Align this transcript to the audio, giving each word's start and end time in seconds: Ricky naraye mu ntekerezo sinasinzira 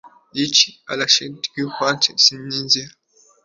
Ricky 0.35 0.69
naraye 0.83 1.23
mu 1.31 1.37
ntekerezo 1.41 2.09
sinasinzira 2.23 2.91